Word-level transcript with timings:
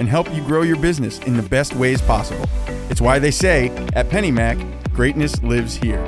and 0.00 0.08
help 0.08 0.32
you 0.34 0.42
grow 0.42 0.62
your 0.62 0.78
business 0.78 1.20
in 1.20 1.36
the 1.36 1.42
best 1.44 1.76
ways 1.76 2.02
possible. 2.02 2.48
It's 2.88 3.00
why 3.00 3.20
they 3.20 3.30
say 3.30 3.68
at 3.94 4.08
PennyMac, 4.08 4.92
greatness 4.92 5.40
lives 5.42 5.76
here. 5.76 6.04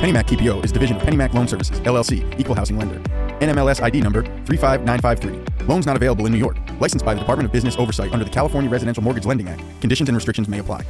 PennyMac 0.00 0.24
TPO 0.24 0.64
is 0.64 0.72
division 0.72 0.96
of 0.96 1.02
PennyMac 1.02 1.34
Loan 1.34 1.46
Services, 1.46 1.78
LLC, 1.80 2.40
equal 2.40 2.54
housing 2.54 2.78
lender. 2.78 2.98
NMLS 3.40 3.82
ID 3.82 4.00
number 4.00 4.22
35953. 4.46 5.66
Loans 5.66 5.86
not 5.86 5.96
available 5.96 6.26
in 6.26 6.32
New 6.32 6.38
York. 6.38 6.56
Licensed 6.80 7.04
by 7.04 7.14
the 7.14 7.20
Department 7.20 7.46
of 7.46 7.52
Business 7.52 7.76
Oversight 7.76 8.12
under 8.12 8.24
the 8.24 8.30
California 8.30 8.70
Residential 8.70 9.02
Mortgage 9.02 9.26
Lending 9.26 9.48
Act. 9.48 9.62
Conditions 9.80 10.08
and 10.08 10.16
restrictions 10.16 10.48
may 10.48 10.58
apply. 10.58 10.84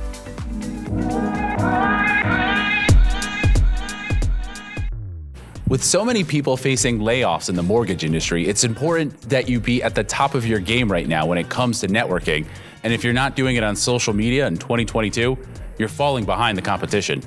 With 5.69 5.83
so 5.83 6.05
many 6.05 6.23
people 6.23 6.56
facing 6.56 7.01
layoffs 7.01 7.48
in 7.48 7.56
the 7.56 7.62
mortgage 7.62 8.05
industry, 8.05 8.47
it's 8.47 8.62
important 8.62 9.20
that 9.23 9.48
you 9.48 9.59
be 9.59 9.83
at 9.83 9.97
the 9.97 10.05
top 10.05 10.37
of 10.37 10.47
your 10.47 10.61
game 10.61 10.91
right 10.91 11.09
now 11.09 11.27
when 11.27 11.38
it 11.38 11.48
comes 11.48 11.80
to 11.80 11.88
networking. 11.88 12.47
And 12.84 12.93
if 12.93 13.02
you're 13.02 13.12
not 13.12 13.34
doing 13.34 13.57
it 13.57 13.65
on 13.65 13.74
social 13.74 14.12
media 14.12 14.47
in 14.47 14.59
2022, 14.59 15.37
you're 15.77 15.88
falling 15.88 16.24
behind 16.24 16.57
the 16.57 16.63
competition. 16.63 17.21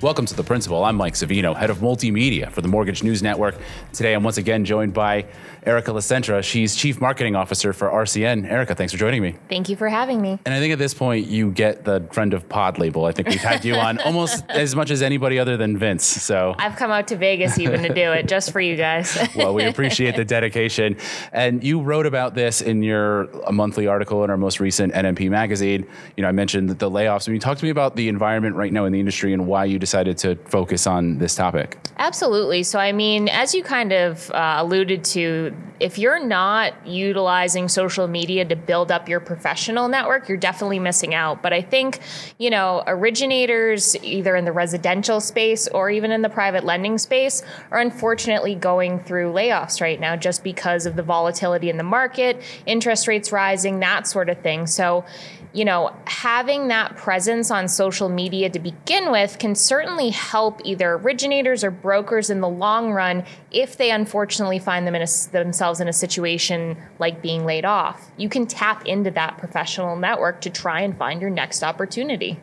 Welcome 0.00 0.26
to 0.26 0.36
The 0.36 0.44
Principal. 0.44 0.84
I'm 0.84 0.94
Mike 0.94 1.14
Savino, 1.14 1.56
head 1.56 1.70
of 1.70 1.78
multimedia 1.78 2.52
for 2.52 2.60
the 2.60 2.68
Mortgage 2.68 3.02
News 3.02 3.20
Network. 3.20 3.56
Today, 3.92 4.14
I'm 4.14 4.22
once 4.22 4.38
again 4.38 4.64
joined 4.64 4.94
by 4.94 5.26
Erica 5.66 5.90
LaCentra. 5.90 6.44
She's 6.44 6.76
Chief 6.76 7.00
Marketing 7.00 7.34
Officer 7.34 7.72
for 7.72 7.88
RCN. 7.88 8.48
Erica, 8.48 8.76
thanks 8.76 8.92
for 8.92 8.98
joining 8.98 9.22
me. 9.22 9.34
Thank 9.48 9.68
you 9.68 9.74
for 9.74 9.88
having 9.88 10.22
me. 10.22 10.38
And 10.46 10.54
I 10.54 10.60
think 10.60 10.72
at 10.72 10.78
this 10.78 10.94
point, 10.94 11.26
you 11.26 11.50
get 11.50 11.84
the 11.84 12.06
friend 12.12 12.32
of 12.32 12.48
pod 12.48 12.78
label. 12.78 13.06
I 13.06 13.12
think 13.12 13.26
we've 13.26 13.40
had 13.40 13.64
you 13.64 13.74
on 13.74 13.98
almost 13.98 14.44
as 14.48 14.76
much 14.76 14.92
as 14.92 15.02
anybody 15.02 15.36
other 15.36 15.56
than 15.56 15.76
Vince. 15.76 16.06
So 16.06 16.54
I've 16.60 16.76
come 16.76 16.92
out 16.92 17.08
to 17.08 17.16
Vegas 17.16 17.58
even 17.58 17.82
to 17.82 17.92
do 17.92 18.12
it 18.12 18.28
just 18.28 18.52
for 18.52 18.60
you 18.60 18.76
guys. 18.76 19.18
well, 19.36 19.52
we 19.52 19.64
appreciate 19.64 20.14
the 20.14 20.24
dedication. 20.24 20.96
And 21.32 21.64
you 21.64 21.80
wrote 21.82 22.06
about 22.06 22.36
this 22.36 22.62
in 22.62 22.84
your 22.84 23.28
monthly 23.50 23.88
article 23.88 24.22
in 24.22 24.30
our 24.30 24.36
most 24.36 24.60
recent 24.60 24.94
NMP 24.94 25.28
magazine. 25.28 25.88
You 26.16 26.22
know, 26.22 26.28
I 26.28 26.32
mentioned 26.32 26.70
the 26.70 26.88
layoffs. 26.88 27.28
I 27.28 27.32
mean, 27.32 27.40
talk 27.40 27.58
to 27.58 27.64
me 27.64 27.70
about 27.70 27.96
the 27.96 28.08
environment 28.08 28.54
right 28.54 28.72
now 28.72 28.84
in 28.84 28.92
the 28.92 29.00
industry 29.00 29.32
and 29.32 29.48
why 29.48 29.64
you 29.64 29.80
decided 29.88 30.18
to 30.18 30.36
focus 30.44 30.86
on 30.86 31.16
this 31.16 31.34
topic. 31.34 31.78
Absolutely. 31.96 32.62
So, 32.62 32.78
I 32.78 32.92
mean, 32.92 33.28
as 33.28 33.54
you 33.54 33.62
kind 33.64 33.92
of 33.92 34.30
uh, 34.30 34.56
alluded 34.58 35.02
to, 35.16 35.56
if 35.80 35.98
you're 35.98 36.22
not 36.22 36.86
utilizing 36.86 37.68
social 37.68 38.06
media 38.06 38.44
to 38.44 38.54
build 38.54 38.92
up 38.92 39.08
your 39.08 39.18
professional 39.18 39.88
network, 39.88 40.28
you're 40.28 40.36
definitely 40.36 40.78
missing 40.78 41.14
out. 41.14 41.42
But 41.42 41.52
I 41.54 41.62
think, 41.62 42.00
you 42.38 42.50
know, 42.50 42.84
originators, 42.86 43.96
either 44.02 44.36
in 44.36 44.44
the 44.44 44.52
residential 44.52 45.20
space 45.20 45.66
or 45.68 45.90
even 45.90 46.12
in 46.12 46.20
the 46.20 46.28
private 46.28 46.64
lending 46.64 46.98
space, 46.98 47.42
are 47.70 47.80
unfortunately 47.80 48.54
going 48.54 49.00
through 49.00 49.32
layoffs 49.32 49.80
right 49.80 49.98
now 49.98 50.16
just 50.16 50.44
because 50.44 50.84
of 50.84 50.96
the 50.96 51.02
volatility 51.02 51.70
in 51.70 51.78
the 51.78 51.82
market, 51.82 52.42
interest 52.66 53.08
rates 53.08 53.32
rising, 53.32 53.80
that 53.80 54.06
sort 54.06 54.28
of 54.28 54.38
thing. 54.40 54.66
So, 54.66 55.04
you 55.52 55.64
know, 55.64 55.92
having 56.06 56.68
that 56.68 56.96
presence 56.96 57.50
on 57.50 57.68
social 57.68 58.08
media 58.08 58.50
to 58.50 58.58
begin 58.58 59.10
with 59.10 59.38
can 59.38 59.54
certainly 59.54 59.77
help 60.10 60.60
either 60.64 60.94
originators 60.94 61.62
or 61.64 61.70
brokers 61.70 62.30
in 62.30 62.40
the 62.40 62.48
long 62.48 62.92
run 62.92 63.24
if 63.50 63.76
they 63.76 63.90
unfortunately 63.90 64.58
find 64.58 64.86
them 64.86 64.94
in 64.94 65.02
a, 65.02 65.08
themselves 65.32 65.80
in 65.80 65.88
a 65.88 65.92
situation 65.92 66.76
like 66.98 67.22
being 67.22 67.44
laid 67.44 67.64
off. 67.64 68.10
You 68.16 68.28
can 68.28 68.46
tap 68.46 68.86
into 68.86 69.10
that 69.12 69.38
professional 69.38 69.96
network 69.96 70.40
to 70.42 70.50
try 70.50 70.80
and 70.80 70.96
find 70.96 71.20
your 71.20 71.30
next 71.30 71.62
opportunity. 71.62 72.40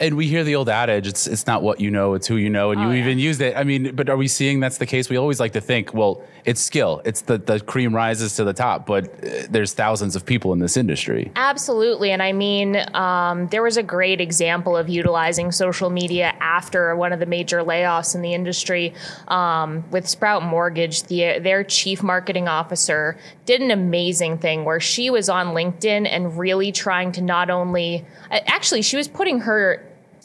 And 0.00 0.16
we 0.16 0.28
hear 0.28 0.44
the 0.44 0.54
old 0.54 0.68
adage, 0.68 1.06
it's 1.06 1.26
it's 1.26 1.46
not 1.46 1.62
what 1.62 1.80
you 1.80 1.90
know, 1.90 2.14
it's 2.14 2.26
who 2.26 2.36
you 2.36 2.50
know, 2.50 2.70
and 2.70 2.80
oh, 2.80 2.84
you 2.84 2.90
yeah. 2.90 3.02
even 3.02 3.18
used 3.18 3.40
it. 3.40 3.56
I 3.56 3.64
mean, 3.64 3.94
but 3.94 4.08
are 4.08 4.16
we 4.16 4.28
seeing 4.28 4.60
that's 4.60 4.78
the 4.78 4.86
case? 4.86 5.10
We 5.10 5.16
always 5.16 5.40
like 5.40 5.52
to 5.52 5.60
think, 5.60 5.92
well, 5.94 6.22
it's 6.44 6.60
skill. 6.60 7.02
It's 7.04 7.22
the 7.22 7.38
the 7.38 7.60
cream 7.60 7.94
rises 7.94 8.36
to 8.36 8.44
the 8.44 8.52
top, 8.52 8.86
but 8.86 9.04
uh, 9.06 9.46
there's 9.50 9.72
thousands 9.72 10.16
of 10.16 10.24
people 10.24 10.52
in 10.52 10.60
this 10.60 10.76
industry. 10.76 11.30
Absolutely, 11.36 12.10
and 12.10 12.22
I 12.22 12.32
mean, 12.32 12.76
um, 12.94 13.48
there 13.48 13.62
was 13.62 13.76
a 13.76 13.82
great 13.82 14.20
example 14.20 14.76
of 14.76 14.88
utilizing 14.88 15.52
social 15.52 15.90
media 15.90 16.34
after 16.40 16.94
one 16.96 17.12
of 17.12 17.20
the 17.20 17.26
major 17.26 17.58
layoffs 17.58 18.14
in 18.14 18.22
the 18.22 18.34
industry 18.34 18.94
um, 19.28 19.84
with 19.90 20.06
Sprout 20.06 20.42
Mortgage. 20.42 21.02
The, 21.04 21.38
their 21.38 21.64
chief 21.64 22.02
marketing 22.02 22.48
officer 22.48 23.18
did 23.44 23.60
an 23.60 23.70
amazing 23.70 24.38
thing 24.38 24.64
where 24.64 24.80
she 24.80 25.10
was 25.10 25.28
on 25.28 25.48
LinkedIn 25.48 26.06
and 26.08 26.38
really 26.38 26.70
trying 26.72 27.12
to 27.12 27.22
not 27.22 27.50
only 27.50 28.04
actually 28.30 28.82
she 28.82 28.96
was 28.96 29.08
putting 29.08 29.40
her 29.40 29.57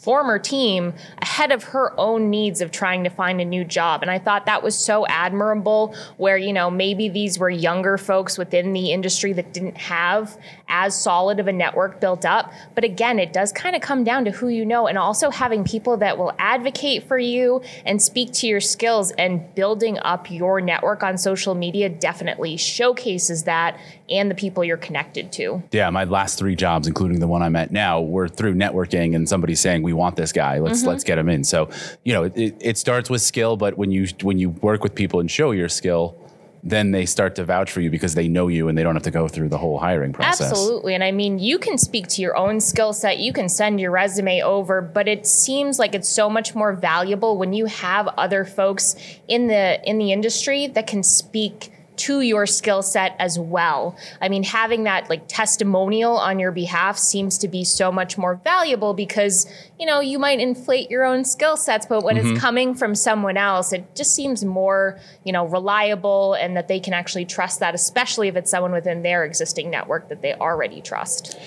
former 0.04 0.38
team 0.38 0.94
ahead 1.22 1.54
of 1.54 1.64
her 1.64 1.98
own 1.98 2.30
needs 2.30 2.60
of 2.60 2.72
trying 2.72 3.06
to 3.06 3.10
find 3.10 3.40
a 3.40 3.46
new 3.46 3.64
job. 3.64 4.02
And 4.02 4.12
I 4.12 4.20
thought 4.20 4.46
that 4.48 4.62
was 4.62 4.78
so 4.78 5.08
admirable 5.08 5.96
where, 6.18 6.36
you 6.36 6.52
know, 6.52 6.70
maybe 6.70 7.08
these 7.08 7.40
were 7.40 7.50
younger 7.50 7.98
folks 7.98 8.38
within 8.38 8.74
the 8.74 8.92
industry 8.92 9.32
that 9.34 9.54
didn't 9.54 9.78
have 9.78 10.38
as 10.74 11.00
solid 11.00 11.40
of 11.40 11.48
a 11.48 11.54
network 11.54 12.02
built 12.02 12.26
up. 12.26 12.52
But 12.74 12.84
again, 12.84 13.20
it 13.20 13.32
does 13.32 13.52
kind 13.52 13.76
of 13.76 13.82
come 13.82 14.04
down 14.04 14.26
to 14.26 14.32
who 14.32 14.48
you 14.48 14.66
know 14.66 14.88
and 14.88 14.98
also 14.98 15.30
having 15.30 15.64
people 15.64 15.98
that 15.98 16.18
will 16.18 16.34
advocate 16.40 17.08
for 17.08 17.20
you 17.20 17.62
and 17.86 18.02
speak 18.02 18.34
to 18.34 18.48
your 18.48 18.60
skills 18.60 19.12
and 19.12 19.54
building 19.54 20.00
up 20.00 20.32
your 20.32 20.60
network 20.60 21.04
on 21.04 21.20
social 21.20 21.54
media 21.54 21.90
definitely 21.90 22.58
showcases 22.58 23.44
that 23.44 23.80
and 24.10 24.32
the 24.32 24.36
people 24.36 24.64
you're 24.64 24.76
connected 24.78 25.32
to. 25.34 25.62
Yeah, 25.72 25.90
my 25.92 26.06
last 26.06 26.40
three 26.40 26.56
jobs, 26.56 26.88
including 26.88 27.20
the 27.20 27.28
one 27.28 27.44
I'm 27.44 27.56
at 27.56 27.72
now, 27.72 28.02
were 28.02 28.28
through 28.28 28.56
networking 28.56 29.16
and 29.16 29.30
somebody 29.30 29.56
saying 29.56 29.84
we 29.84 29.94
want 29.94 30.16
this 30.16 30.32
guy. 30.32 30.58
Let's 30.58 30.80
mm-hmm. 30.80 30.90
let's 30.90 31.04
get 31.04 31.20
him 31.20 31.30
in. 31.30 31.44
So 31.44 31.70
you 32.04 32.14
know, 32.14 32.24
it, 32.24 32.56
it 32.60 32.78
starts 32.80 33.12
with 33.12 33.22
skill, 33.22 33.58
but 33.58 33.78
when 33.78 33.92
you 33.92 34.08
when 34.24 34.40
you 34.40 34.50
work 34.50 34.82
with 34.82 34.96
people 34.96 35.20
and 35.20 35.30
show 35.30 35.52
your 35.52 35.70
skill, 35.70 36.18
then 36.64 36.92
they 36.92 37.06
start 37.06 37.36
to 37.36 37.44
vouch 37.44 37.70
for 37.70 37.82
you 37.82 37.90
because 37.90 38.16
they 38.16 38.30
know 38.30 38.48
you 38.48 38.70
and 38.70 38.78
they 38.78 38.84
don't 38.84 38.96
have 38.96 39.04
to 39.04 39.12
go 39.12 39.28
through 39.28 39.50
the 39.50 39.58
whole 39.58 39.78
hiring 39.78 40.14
process. 40.14 40.50
Absolutely. 40.50 40.96
And 40.96 41.04
I 41.04 41.12
mean, 41.12 41.38
you 41.38 41.60
can 41.60 41.78
speak 41.78 42.08
to 42.08 42.22
your 42.22 42.38
own 42.38 42.62
skill 42.62 42.94
set, 42.94 43.18
you 43.18 43.34
can 43.34 43.50
send 43.50 43.82
your 43.82 43.92
resume 43.92 44.42
over, 44.42 44.82
but 44.82 45.10
it 45.10 45.28
seems 45.28 45.78
like 45.78 45.94
it's 45.94 46.08
so 46.08 46.30
much 46.30 46.56
more 46.56 46.72
valuable 46.72 47.38
when 47.38 47.52
you 47.52 47.66
have 47.66 48.08
other 48.08 48.46
folks 48.46 48.96
in 49.28 49.48
the 49.48 49.82
in 49.84 49.98
the 49.98 50.14
industry 50.14 50.68
that 50.68 50.88
can 50.88 51.04
speak 51.04 51.73
to 51.98 52.22
your 52.22 52.46
skill 52.46 52.82
set 52.82 53.16
as 53.20 53.38
well. 53.38 53.98
I 54.22 54.30
mean, 54.30 54.44
having 54.44 54.84
that 54.84 55.10
like 55.10 55.28
testimonial 55.28 56.18
on 56.18 56.40
your 56.40 56.52
behalf 56.52 56.98
seems 56.98 57.38
to 57.40 57.48
be 57.48 57.64
so 57.64 57.92
much 57.92 58.18
more 58.18 58.36
valuable 58.44 58.94
because, 58.94 59.46
you 59.80 59.86
know, 59.86 60.00
you 60.00 60.20
might 60.20 60.40
inflate 60.40 60.90
your 60.90 61.04
own 61.04 61.26
skill 61.26 61.58
sets, 61.58 61.86
but 61.86 62.04
when 62.04 62.16
mm-hmm. 62.16 62.32
it's 62.34 62.42
coming 62.42 62.74
from 62.74 62.96
someone 62.96 63.38
else, 63.38 63.74
it 63.74 63.96
just 63.96 64.14
seems 64.14 64.44
more, 64.44 65.00
you 65.24 65.32
know, 65.32 65.46
reliable 65.46 66.34
and 66.34 66.56
that 66.58 66.68
they 66.68 66.80
can 66.80 66.94
actually 66.94 67.26
trust 67.26 67.60
that, 67.60 67.76
especially 67.76 68.28
if 68.28 68.36
it's 68.36 68.52
someone 68.52 68.72
within 68.72 69.04
their 69.04 69.24
existing 69.26 69.70
network 69.70 70.10
that 70.10 70.22
they 70.22 70.34
already 70.36 70.82
trust. 70.82 71.38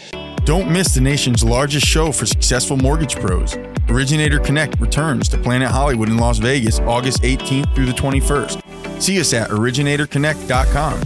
Don't 0.46 0.70
miss 0.70 0.94
the 0.94 1.00
nation's 1.00 1.42
largest 1.42 1.84
show 1.84 2.12
for 2.12 2.24
successful 2.24 2.76
mortgage 2.76 3.16
pros. 3.16 3.56
Originator 3.88 4.38
Connect 4.38 4.78
returns 4.80 5.28
to 5.30 5.38
Planet 5.38 5.68
Hollywood 5.68 6.08
in 6.08 6.18
Las 6.18 6.38
Vegas 6.38 6.78
August 6.80 7.22
18th 7.22 7.74
through 7.74 7.86
the 7.86 7.92
21st. 7.92 8.62
See 8.98 9.20
us 9.20 9.32
at 9.34 9.50
originatorconnect.com. 9.50 11.02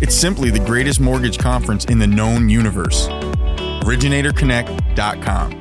It's 0.00 0.14
simply 0.14 0.50
the 0.50 0.60
greatest 0.60 1.00
mortgage 1.00 1.38
conference 1.38 1.86
in 1.86 1.98
the 1.98 2.06
known 2.06 2.48
universe. 2.48 3.08
originatorconnect.com. 3.08 5.56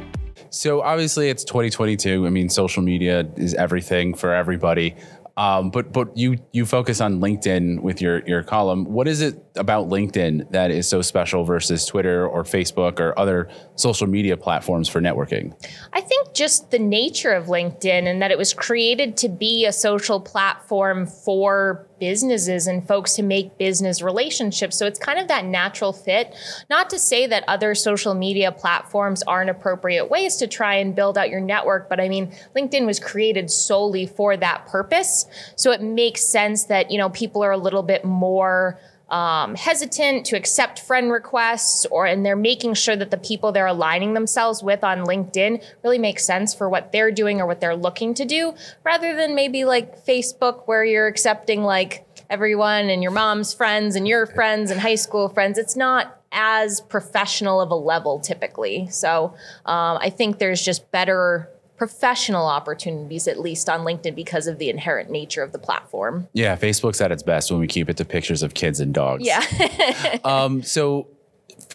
So 0.51 0.81
obviously 0.81 1.29
it's 1.29 1.43
2022. 1.43 2.25
I 2.25 2.29
mean, 2.29 2.49
social 2.49 2.81
media 2.81 3.29
is 3.37 3.53
everything 3.53 4.15
for 4.15 4.33
everybody. 4.33 4.95
Um, 5.39 5.69
but 5.69 5.93
but 5.93 6.17
you 6.17 6.35
you 6.51 6.65
focus 6.65 6.99
on 6.99 7.21
LinkedIn 7.21 7.81
with 7.81 8.01
your 8.01 8.27
your 8.27 8.43
column. 8.43 8.83
What 8.83 9.07
is 9.07 9.21
it 9.21 9.41
about 9.55 9.87
LinkedIn 9.87 10.51
that 10.51 10.69
is 10.69 10.85
so 10.85 11.01
special 11.01 11.45
versus 11.45 11.85
Twitter 11.85 12.27
or 12.27 12.43
Facebook 12.43 12.99
or 12.99 13.17
other 13.17 13.49
social 13.75 14.05
media 14.05 14.35
platforms 14.35 14.89
for 14.89 14.99
networking? 14.99 15.53
I 15.93 16.01
think 16.01 16.33
just 16.33 16.71
the 16.71 16.79
nature 16.79 17.31
of 17.31 17.45
LinkedIn 17.45 18.05
and 18.05 18.21
that 18.21 18.31
it 18.31 18.37
was 18.37 18.53
created 18.53 19.15
to 19.17 19.29
be 19.29 19.65
a 19.65 19.71
social 19.71 20.19
platform 20.19 21.07
for 21.07 21.87
businesses 21.99 22.67
and 22.67 22.87
folks 22.87 23.13
to 23.15 23.23
make 23.23 23.57
business 23.57 24.01
relationships. 24.01 24.77
So 24.77 24.85
it's 24.85 24.99
kind 24.99 25.19
of 25.19 25.27
that 25.27 25.45
natural 25.45 25.93
fit. 25.93 26.33
Not 26.69 26.89
to 26.91 26.99
say 26.99 27.27
that 27.27 27.43
other 27.47 27.75
social 27.75 28.13
media 28.13 28.51
platforms 28.51 29.23
aren't 29.23 29.49
appropriate 29.49 30.09
ways 30.09 30.37
to 30.37 30.47
try 30.47 30.75
and 30.75 30.95
build 30.95 31.17
out 31.17 31.29
your 31.29 31.41
network, 31.41 31.89
but 31.89 31.99
I 31.99 32.09
mean, 32.09 32.31
LinkedIn 32.55 32.85
was 32.85 32.99
created 32.99 33.51
solely 33.51 34.05
for 34.05 34.37
that 34.37 34.67
purpose. 34.67 35.25
So 35.55 35.71
it 35.71 35.81
makes 35.81 36.23
sense 36.23 36.65
that, 36.65 36.91
you 36.91 36.97
know, 36.97 37.09
people 37.09 37.43
are 37.43 37.51
a 37.51 37.57
little 37.57 37.83
bit 37.83 38.05
more 38.05 38.79
um, 39.09 39.55
hesitant 39.55 40.25
to 40.27 40.35
accept 40.35 40.79
friend 40.79 41.11
requests 41.11 41.85
or 41.87 42.05
and 42.05 42.25
they're 42.25 42.35
making 42.35 42.73
sure 42.73 42.95
that 42.95 43.11
the 43.11 43.17
people 43.17 43.51
they're 43.51 43.65
aligning 43.65 44.13
themselves 44.13 44.61
with 44.61 44.83
on 44.83 44.99
linkedin 44.99 45.63
really 45.83 45.97
make 45.97 46.19
sense 46.19 46.53
for 46.53 46.69
what 46.69 46.91
they're 46.91 47.11
doing 47.11 47.41
or 47.41 47.47
what 47.47 47.59
they're 47.59 47.75
looking 47.75 48.13
to 48.13 48.25
do 48.25 48.53
rather 48.83 49.15
than 49.15 49.35
maybe 49.35 49.65
like 49.65 50.05
facebook 50.05 50.63
where 50.67 50.83
you're 50.83 51.07
accepting 51.07 51.63
like 51.63 52.05
everyone 52.29 52.89
and 52.89 53.01
your 53.01 53.11
mom's 53.11 53.53
friends 53.53 53.95
and 53.95 54.07
your 54.07 54.25
friends 54.25 54.71
and 54.71 54.79
high 54.79 54.95
school 54.95 55.29
friends. 55.29 55.57
It's 55.57 55.75
not 55.75 56.15
as 56.31 56.79
professional 56.81 57.59
of 57.59 57.71
a 57.71 57.75
level 57.75 58.19
typically. 58.19 58.87
So 58.89 59.33
um, 59.65 59.97
i 59.99 60.09
think 60.09 60.37
there's 60.37 60.61
just 60.61 60.91
better 60.91 61.49
professional 61.79 62.45
opportunities, 62.45 63.27
at 63.27 63.39
least 63.39 63.69
on 63.69 63.79
LinkedIn, 63.79 64.13
because 64.13 64.45
of 64.45 64.59
the 64.59 64.69
inherent 64.69 65.09
nature 65.09 65.41
of 65.41 65.53
the 65.53 65.57
platform. 65.57 66.27
Yeah, 66.33 66.55
Facebook's 66.57 66.99
at 67.01 67.11
its 67.11 67.23
best 67.23 67.49
when 67.49 67.59
we 67.59 67.67
keep 67.67 67.89
it 67.89 67.97
to 67.97 68.05
pictures 68.05 68.43
of 68.43 68.53
kids 68.53 68.81
and 68.81 68.93
dogs. 68.93 69.25
Yeah. 69.25 70.19
um, 70.25 70.61
so, 70.61 71.07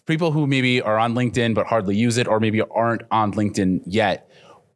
people 0.05 0.31
who 0.31 0.47
maybe 0.47 0.83
are 0.83 0.99
on 0.99 1.15
LinkedIn 1.15 1.55
but 1.55 1.67
hardly 1.67 1.97
use 1.97 2.19
it, 2.19 2.29
or 2.29 2.39
maybe 2.39 2.61
aren't 2.61 3.03
on 3.11 3.33
LinkedIn 3.33 3.81
yet, 3.87 4.31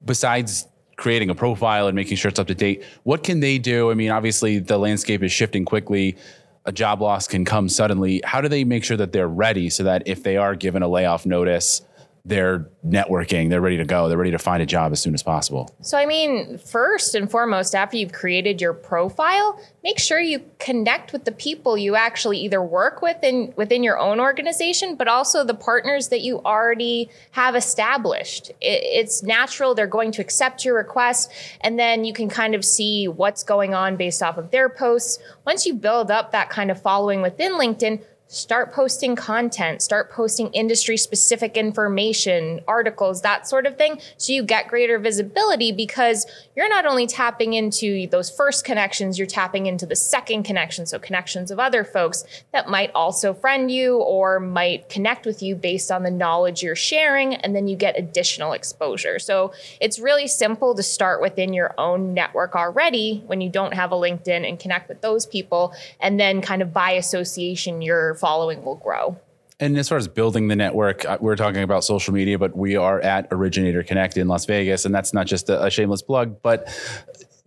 besides 0.05 0.67
creating 0.97 1.29
a 1.29 1.35
profile 1.35 1.87
and 1.87 1.95
making 1.95 2.17
sure 2.17 2.31
it's 2.31 2.41
up 2.41 2.49
to 2.49 2.55
date, 2.55 2.83
what 3.05 3.23
can 3.23 3.41
they 3.41 3.59
do? 3.59 3.91
I 3.91 3.95
mean, 3.95 4.11
obviously, 4.11 4.59
the 4.59 4.79
landscape 4.79 5.23
is 5.23 5.31
shifting 5.31 5.67
quickly. 5.67 6.17
A 6.65 6.73
job 6.73 7.03
loss 7.03 7.29
can 7.29 7.45
come 7.45 7.69
suddenly. 7.69 8.23
How 8.25 8.41
do 8.41 8.49
they 8.49 8.65
make 8.65 8.83
sure 8.83 8.97
that 8.97 9.13
they're 9.13 9.29
ready 9.29 9.69
so 9.69 9.85
that 9.85 10.03
if 10.07 10.23
they 10.23 10.39
are 10.39 10.55
given 10.55 10.83
a 10.83 10.89
layoff 10.89 11.27
notice, 11.27 11.83
they're 12.25 12.69
networking, 12.87 13.49
they're 13.49 13.61
ready 13.61 13.76
to 13.76 13.85
go, 13.85 14.09
they're 14.09 14.19
ready 14.19 14.31
to 14.31 14.38
find 14.38 14.62
a 14.62 14.67
job 14.67 14.93
as 14.93 15.00
soon 15.00 15.15
as 15.15 15.23
possible. 15.23 15.75
So, 15.81 15.97
I 15.97 16.06
mean, 16.06 16.59
first 16.59 17.15
and 17.15 17.31
foremost, 17.31 17.75
after 17.75 17.97
you've 17.97 18.12
created 18.12 18.61
your 18.61 18.73
profile, 18.75 19.61
make 19.82 19.99
sure 19.99 20.20
you 20.20 20.43
connect 20.59 21.12
with 21.12 21.25
the 21.25 21.32
people 21.32 21.76
you 21.79 21.97
actually 21.97 22.38
either 22.38 22.62
work 22.62 23.03
with 23.03 23.17
in, 23.23 23.53
within 23.56 23.82
your 23.82 23.99
own 23.99 24.20
organization, 24.20 24.94
but 24.94 25.09
also 25.09 25.44
the 25.44 25.55
partners 25.55 26.09
that 26.09 26.20
you 26.20 26.41
already 26.41 27.09
have 27.32 27.55
established. 27.55 28.50
It, 28.61 28.82
it's 28.82 29.23
natural, 29.23 29.75
they're 29.75 29.87
going 29.87 30.12
to 30.12 30.23
accept 30.23 30.64
your 30.64 30.76
request, 30.76 31.31
and 31.61 31.79
then 31.79 32.05
you 32.05 32.12
can 32.12 32.29
kind 32.29 32.55
of 32.55 32.64
see 32.64 33.09
what's 33.09 33.43
going 33.43 33.75
on 33.75 33.97
based 33.97 34.23
off 34.23 34.37
of 34.38 34.50
their 34.50 34.69
posts. 34.69 35.19
Once 35.47 35.67
you 35.67 35.75
build 35.75 36.11
up 36.11 36.32
that 36.32 36.50
kind 36.50 36.71
of 36.71 36.81
following 36.81 37.23
within 37.23 37.53
LinkedIn, 37.53 38.03
start 38.29 38.73
posting 38.73 39.17
content, 39.17 39.81
start 39.81 40.13
posting 40.13 40.49
industry 40.53 40.99
specific 40.99 41.57
information, 41.57 42.61
articles, 42.69 43.23
that 43.23 43.49
sort 43.49 43.65
of 43.65 43.77
thing. 43.77 43.99
So 44.19 44.35
you 44.35 44.43
get 44.43 44.69
greater 44.69 44.99
visibility 44.99 45.73
because 45.73 46.27
you're 46.55 46.69
not 46.69 46.85
only 46.85 47.07
tapping 47.07 47.55
into 47.55 48.07
those 48.07 48.31
first 48.31 48.65
connections, 48.65 49.19
you're 49.19 49.27
tapping 49.27 49.65
into 49.65 49.87
the 49.87 49.97
second 49.97 50.43
connection. 50.43 50.85
So 50.85 50.99
connections 50.99 51.51
of 51.51 51.59
other 51.59 51.85
folks 51.85 52.25
that 52.53 52.69
might 52.69 52.91
also 52.95 53.33
friend 53.33 53.71
you 53.71 53.97
or 53.97 54.39
might 54.39 54.91
connect 54.91 55.25
with 55.25 55.43
you 55.43 55.57
based 55.57 55.91
on 55.91 56.03
the 56.03 56.11
knowledge 56.11 56.63
you're 56.63 56.77
sharing. 56.77 57.35
And 57.35 57.57
then 57.57 57.67
you 57.67 57.77
get 57.77 57.99
additional 57.99 58.53
exposure. 58.53 59.19
So 59.19 59.53
it's 59.81 59.99
really 59.99 60.29
simple 60.29 60.75
to 60.75 60.83
start 60.83 61.23
within 61.23 61.55
your 61.55 61.75
own 61.79 62.13
network 62.13 62.55
already 62.55 63.23
when 63.27 63.41
you 63.41 63.49
don't 63.49 63.73
have 63.73 63.91
a 63.91 63.97
LinkedIn 63.97 64.47
and 64.47 64.61
connect 64.61 64.91
with 64.91 65.01
those 65.01 65.25
people. 65.25 65.73
And 65.99 66.21
then 66.21 66.43
kind 66.43 66.61
of 66.61 66.75
by 66.75 66.91
association, 66.91 67.81
you're 67.81 68.18
following 68.19 68.65
will 68.65 68.76
grow. 68.76 69.17
And 69.61 69.76
as 69.76 69.88
far 69.88 69.99
as 69.99 70.06
building 70.06 70.49
the 70.49 70.56
network, 70.56 71.05
uh, 71.05 71.19
we're 71.20 71.35
talking 71.35 71.62
about 71.62 71.82
social 71.82 72.15
media, 72.15 72.38
but 72.38 72.56
we 72.56 72.76
are 72.76 73.00
at 73.00 73.26
Originator 73.32 73.82
Connect 73.82 74.17
in 74.17 74.29
Las 74.29 74.44
Vegas. 74.47 74.85
And 74.85 74.94
that's 74.94 75.12
not 75.12 75.26
just 75.26 75.49
a, 75.49 75.65
a 75.65 75.70
shameless 75.70 76.03
plug, 76.03 76.41
but 76.43 76.69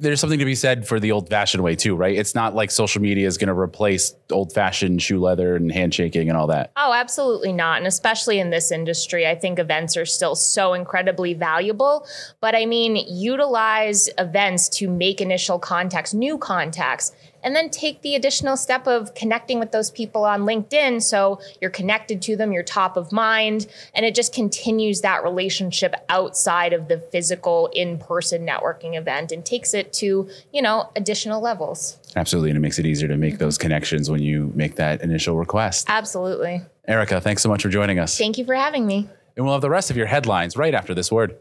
there's 0.02 0.20
something 0.20 0.40
to 0.40 0.46
be 0.46 0.56
said 0.56 0.88
for 0.88 1.00
the 1.00 1.12
old 1.12 1.30
fashioned 1.30 1.64
way 1.64 1.76
too, 1.76 1.96
right? 1.96 2.18
It's 2.18 2.34
not 2.34 2.56
like 2.56 2.72
social 2.72 3.02
media 3.02 3.28
is 3.28 3.38
going 3.38 3.50
to 3.50 3.58
replace 3.58 4.16
old 4.32 4.52
fashioned 4.52 5.02
shoe 5.02 5.20
leather 5.20 5.56
and 5.56 5.72
handshaking 5.72 6.28
and 6.28 6.36
all 6.36 6.48
that. 6.48 6.72
Oh, 6.76 6.92
absolutely 6.92 7.54
not. 7.54 7.78
And 7.78 7.88
especially 7.88 8.40
in 8.40 8.50
this 8.50 8.72
industry, 8.72 9.28
I 9.28 9.36
think 9.36 9.60
events 9.60 9.96
are 9.96 10.06
still 10.06 10.36
so 10.36 10.74
incredibly 10.74 11.36
valuable. 11.36 12.08
But 12.42 12.56
I 12.56 12.66
mean, 12.66 12.96
utilize 13.08 14.10
events 14.18 14.70
to 14.70 14.90
make 14.90 15.22
initial 15.22 15.60
contacts, 15.60 16.16
new 16.16 16.40
contacts, 16.40 17.14
and 17.44 17.56
then 17.56 17.70
take 17.70 18.02
the 18.02 18.16
additional 18.16 18.58
step 18.58 18.88
of 18.88 19.14
connecting 19.14 19.60
with 19.60 19.72
those 19.72 19.92
people 19.92 20.26
on 20.26 20.42
LinkedIn 20.42 21.02
so 21.02 21.40
you're 21.60 21.72
connected 21.72 22.22
to 22.24 22.36
them, 22.36 22.52
you're 22.52 22.64
top 22.64 22.98
of 22.98 23.12
mind, 23.12 23.68
and 23.94 24.06
it 24.06 24.16
just 24.16 24.34
continues 24.34 25.02
that 25.02 25.24
relationship 25.24 25.96
outside 26.10 26.74
of 26.74 26.88
the 26.88 26.98
physical 27.12 27.70
in-person 27.74 28.46
networking 28.46 28.98
event 28.98 29.32
and 29.32 29.46
takes 29.46 29.74
it 29.74 29.94
to, 29.94 30.30
you 30.54 30.62
know, 30.62 30.90
additional 30.96 31.42
levels. 31.42 31.98
Absolutely, 32.16 32.50
and 32.50 32.58
it 32.58 32.62
makes 32.62 32.80
it 32.80 32.86
easier 32.86 33.08
to 33.08 33.18
make 33.18 33.36
mm-hmm. 33.36 33.44
those 33.44 33.58
connections 33.58 34.10
when 34.10 34.22
you 34.22 34.52
make 34.56 34.76
that 34.76 35.02
initial 35.02 35.38
request. 35.38 35.86
Absolutely. 35.90 36.62
Erica, 36.88 37.22
thanks 37.22 37.42
so 37.42 37.50
much 37.50 37.62
for 37.62 37.70
joining 37.70 38.00
us. 38.00 38.18
Thank 38.18 38.38
you 38.38 38.46
for 38.46 38.56
having 38.56 38.86
me. 38.86 39.10
And 39.36 39.46
we'll 39.46 39.54
have 39.56 39.62
the 39.62 39.70
rest 39.70 39.90
of 39.90 39.98
your 39.98 40.08
headlines 40.08 40.58
right 40.58 40.74
after 40.74 40.94
this 40.94 41.12
word. 41.12 41.40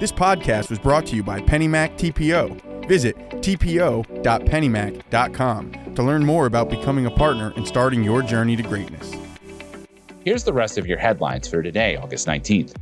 This 0.00 0.12
podcast 0.12 0.70
was 0.70 0.78
brought 0.78 1.06
to 1.06 1.16
you 1.16 1.22
by 1.22 1.40
PennyMac 1.40 1.98
TPO. 1.98 2.67
Visit 2.88 3.16
tpo.pennymac.com 3.42 5.94
to 5.94 6.02
learn 6.02 6.24
more 6.24 6.46
about 6.46 6.70
becoming 6.70 7.04
a 7.04 7.10
partner 7.10 7.52
and 7.54 7.68
starting 7.68 8.02
your 8.02 8.22
journey 8.22 8.56
to 8.56 8.62
greatness. 8.62 9.14
Here's 10.24 10.42
the 10.42 10.54
rest 10.54 10.78
of 10.78 10.86
your 10.86 10.96
headlines 10.96 11.46
for 11.46 11.62
today, 11.62 11.96
August 11.96 12.26
19th. 12.26 12.74